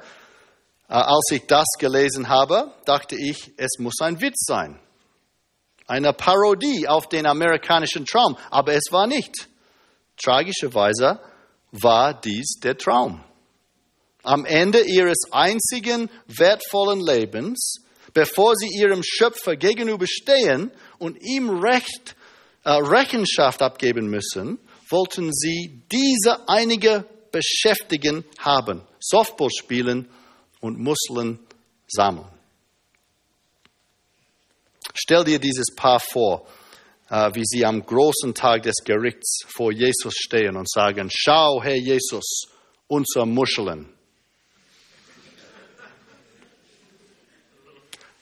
[0.89, 4.79] äh, als ich das gelesen habe, dachte ich, es muss ein Witz sein.
[5.87, 9.49] Eine Parodie auf den amerikanischen Traum, aber es war nicht.
[10.23, 11.21] Tragischerweise
[11.73, 13.23] war dies der Traum.
[14.23, 22.17] Am Ende ihres einzigen wertvollen Lebens, bevor sie ihrem Schöpfer gegenüberstehen und ihm Recht,
[22.65, 24.59] äh, Rechenschaft abgeben müssen,
[24.89, 28.83] wollten sie diese einige Beschäftigen haben.
[29.01, 30.09] Softball spielen
[30.61, 31.39] und Muskeln
[31.87, 32.29] sammeln.
[34.95, 36.47] Stell dir dieses Paar vor,
[37.11, 41.77] äh, wie sie am großen Tag des Gerichts vor Jesus stehen und sagen, schau, Herr
[41.77, 42.47] Jesus,
[42.87, 43.93] unsere Muscheln.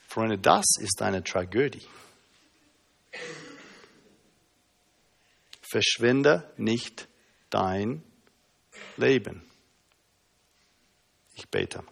[0.07, 1.81] Freunde, das ist eine Tragödie.
[5.73, 7.07] Verschwinde nicht
[7.49, 8.03] dein
[8.95, 9.41] Leben.
[11.33, 11.83] Ich bete.